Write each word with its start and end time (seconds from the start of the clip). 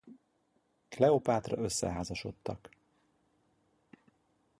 Kleopátra 0.89 1.61
összeházasodtak. 1.61 2.69